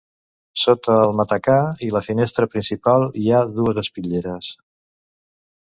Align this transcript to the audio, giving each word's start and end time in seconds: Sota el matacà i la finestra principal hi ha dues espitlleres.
Sota 0.61 0.95
el 1.01 1.13
matacà 1.19 1.57
i 1.89 1.91
la 1.97 2.01
finestra 2.09 2.49
principal 2.55 3.07
hi 3.25 3.29
ha 3.41 3.45
dues 3.61 3.81
espitlleres. 3.85 4.51